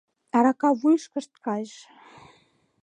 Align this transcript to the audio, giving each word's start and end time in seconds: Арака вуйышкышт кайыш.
Арака 0.37 0.69
вуйышкышт 0.79 1.33
кайыш. 1.45 1.73